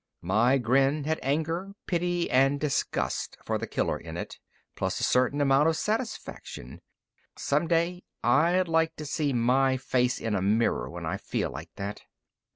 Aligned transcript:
My 0.23 0.57
grin 0.57 1.03
had 1.03 1.19
anger, 1.21 1.73
pity, 1.85 2.27
and 2.31 2.59
disgust 2.59 3.37
for 3.45 3.59
the 3.59 3.67
killer 3.67 3.99
in 3.99 4.17
it 4.17 4.39
plus 4.75 4.99
a 4.99 5.03
certain 5.03 5.39
amount 5.39 5.69
of 5.69 5.77
satisfaction. 5.77 6.81
Some 7.37 7.67
day, 7.67 8.01
I'd 8.23 8.67
like 8.67 8.95
to 8.95 9.05
see 9.05 9.31
my 9.31 9.77
face 9.77 10.19
in 10.19 10.33
a 10.33 10.41
mirror 10.41 10.89
when 10.89 11.05
I 11.05 11.17
feel 11.17 11.51
like 11.51 11.69
that. 11.75 12.01